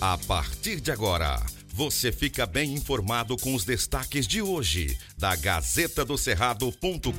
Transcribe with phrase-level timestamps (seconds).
[0.00, 1.44] A partir de agora,
[1.74, 7.10] você fica bem informado com os destaques de hoje da Gazeta do Cerrado.com.br.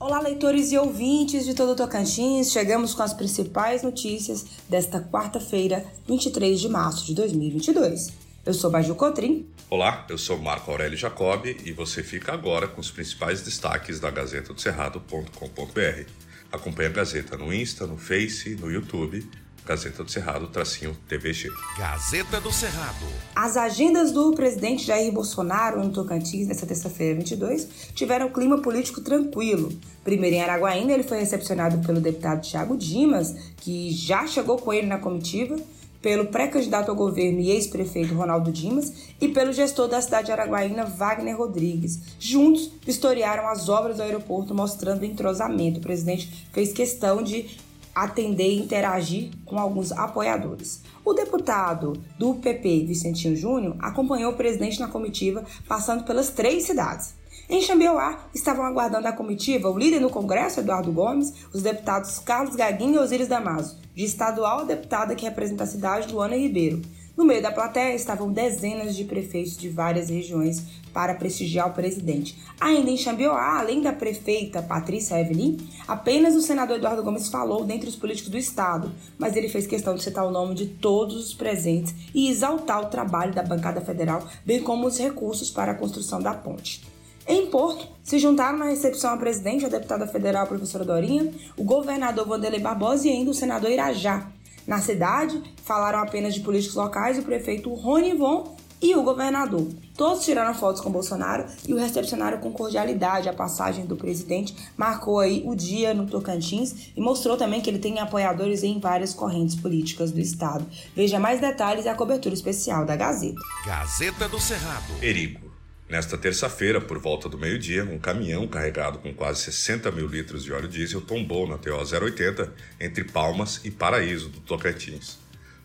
[0.00, 2.50] Olá, leitores e ouvintes de todo o Tocantins.
[2.50, 8.12] Chegamos com as principais notícias desta quarta-feira, 23 de março de 2022.
[8.44, 9.46] Eu sou Baju Cotrim.
[9.70, 14.10] Olá, eu sou Marco Aurélio Jacob e você fica agora com os principais destaques da
[14.10, 16.10] Gazeta do Cerrado.com.br.
[16.50, 19.24] Acompanhe a Gazeta no Insta, no Face, no YouTube
[19.66, 21.48] Gazeta do Cerrado, tracinho TVG.
[21.78, 23.06] Gazeta do Cerrado.
[23.34, 29.72] As agendas do presidente Jair Bolsonaro no Tocantins, nesta terça-feira 22, tiveram clima político tranquilo.
[30.04, 34.86] Primeiro em Araguaína, ele foi recepcionado pelo deputado Tiago Dimas, que já chegou com ele
[34.86, 35.56] na comitiva,
[36.02, 40.84] pelo pré-candidato ao governo e ex-prefeito Ronaldo Dimas e pelo gestor da cidade de Araguaína,
[40.84, 41.98] Wagner Rodrigues.
[42.20, 45.78] Juntos, vistoriaram as obras do aeroporto, mostrando entrosamento.
[45.78, 47.56] O presidente fez questão de
[47.94, 50.82] atender e interagir com alguns apoiadores.
[51.04, 57.14] O deputado do PP, Vicentinho Júnior, acompanhou o presidente na comitiva, passando pelas três cidades.
[57.48, 62.56] Em Xambioá, estavam aguardando a comitiva o líder no Congresso, Eduardo Gomes, os deputados Carlos
[62.56, 66.80] Gaguinho e Osíris Damaso, de estadual a deputada que representa a cidade, Luana Ribeiro.
[67.16, 72.36] No meio da plateia estavam dezenas de prefeitos de várias regiões para prestigiar o presidente.
[72.60, 75.56] Ainda em Xambioá, além da prefeita Patrícia Evelyn,
[75.86, 79.94] apenas o senador Eduardo Gomes falou dentre os políticos do estado, mas ele fez questão
[79.94, 84.26] de citar o nome de todos os presentes e exaltar o trabalho da bancada federal,
[84.44, 86.82] bem como os recursos para a construção da ponte.
[87.26, 91.64] Em Porto, se juntaram na recepção a presidente, a deputada federal a professora Dorinha, o
[91.64, 94.30] governador Vanderlei Barbosa e ainda o senador Irajá,
[94.66, 99.66] na cidade, falaram apenas de políticos locais, o prefeito Rony Von e o governador.
[99.96, 103.28] Todos tiraram fotos com Bolsonaro e o recepcionaram com cordialidade.
[103.28, 107.78] A passagem do presidente marcou aí o dia no Tocantins e mostrou também que ele
[107.78, 110.66] tem apoiadores em várias correntes políticas do estado.
[110.94, 113.40] Veja mais detalhes e a cobertura especial da Gazeta.
[113.64, 114.92] Gazeta do Cerrado.
[115.00, 115.43] Perigo.
[115.88, 120.52] Nesta terça-feira, por volta do meio-dia, um caminhão carregado com quase 60 mil litros de
[120.52, 125.18] óleo diesel tombou na TO 080 entre Palmas e Paraíso, do Tocantins.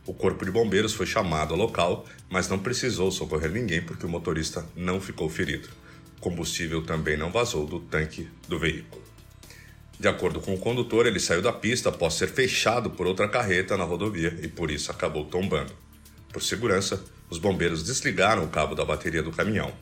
[0.05, 4.09] O corpo de bombeiros foi chamado ao local, mas não precisou socorrer ninguém porque o
[4.09, 5.69] motorista não ficou ferido.
[6.17, 9.01] O combustível também não vazou do tanque do veículo.
[9.97, 13.77] De acordo com o condutor, ele saiu da pista após ser fechado por outra carreta
[13.77, 15.73] na rodovia e por isso acabou tombando.
[16.31, 19.73] Por segurança, os bombeiros desligaram o cabo da bateria do caminhão.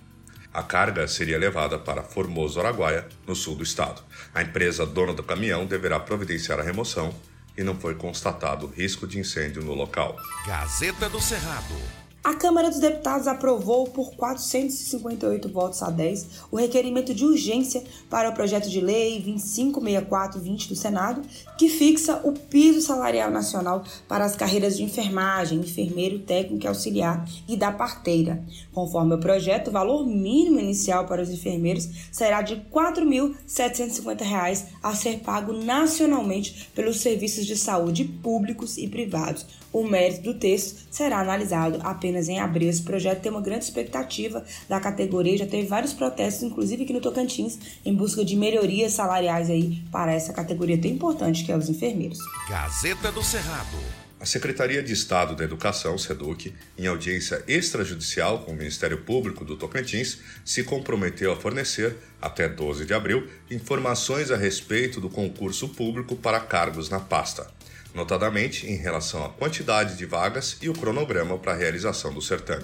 [0.53, 4.01] A carga seria levada para Formoso, Araguaia, no sul do estado.
[4.33, 7.13] A empresa dona do caminhão deverá providenciar a remoção
[7.57, 10.15] e não foi constatado risco de incêndio no local.
[10.45, 12.06] Gazeta do Cerrado.
[12.27, 18.29] A Câmara dos Deputados aprovou por 458 votos a 10 o requerimento de urgência para
[18.29, 21.21] o projeto de lei 256420 do Senado,
[21.57, 27.25] que fixa o piso salarial nacional para as carreiras de enfermagem, enfermeiro, técnico e auxiliar
[27.47, 28.43] e da parteira.
[28.73, 34.93] Conforme o projeto, o valor mínimo inicial para os enfermeiros será de R$ 4.750 a
[34.93, 39.45] ser pago nacionalmente pelos serviços de saúde públicos e privados.
[39.71, 42.69] O mérito do texto será analisado apenas apenas em abril.
[42.69, 47.01] Esse projeto tem uma grande expectativa da categoria, já teve vários protestos, inclusive aqui no
[47.01, 51.69] Tocantins, em busca de melhorias salariais aí para essa categoria tão importante que é os
[51.69, 52.19] enfermeiros.
[52.49, 54.06] Gazeta do Cerrado.
[54.19, 59.55] A Secretaria de Estado da Educação, SEDUC, em audiência extrajudicial com o Ministério Público do
[59.55, 66.15] Tocantins, se comprometeu a fornecer, até 12 de abril, informações a respeito do concurso público
[66.15, 67.55] para cargos na pasta
[67.97, 72.63] notadamente em relação à quantidade de vagas e o cronograma para a realização do certame.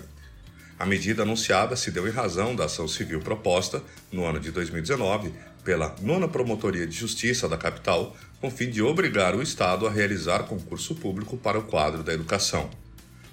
[0.77, 5.33] A medida anunciada se deu em razão da ação civil proposta, no ano de 2019,
[5.63, 10.43] pela Nona Promotoria de Justiça da capital, com fim de obrigar o Estado a realizar
[10.43, 12.69] concurso público para o quadro da educação.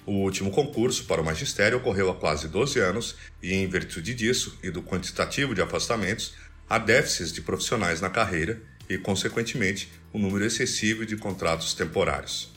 [0.06, 4.58] O último concurso para o magistério ocorreu há quase 12 anos e, em virtude disso
[4.62, 6.34] e do quantitativo de afastamentos,
[6.68, 12.52] há déficits de profissionais na carreira e, consequentemente, um número excessivo de contratos temporários.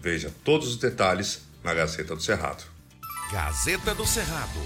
[0.00, 2.77] Veja todos os detalhes na Gazeta do Cerrado.
[3.30, 4.58] Gazeta do Cerrado.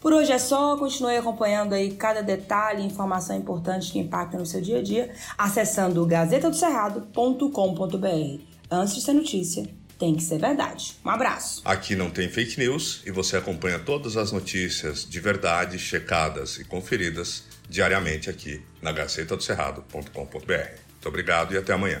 [0.00, 4.46] Por hoje é só, continue acompanhando aí cada detalhe e informação importante que impacta no
[4.46, 8.42] seu dia a dia, acessando gazetadocerrado.com.br.
[8.70, 10.96] Antes de ser notícia, tem que ser verdade.
[11.04, 11.62] Um abraço.
[11.64, 16.64] Aqui não tem fake news e você acompanha todas as notícias de verdade, checadas e
[16.64, 20.30] conferidas diariamente aqui na gazetadocerrado.com.br.
[20.30, 22.00] Muito obrigado e até amanhã.